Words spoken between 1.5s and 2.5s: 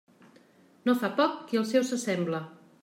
qui als seus se sembla.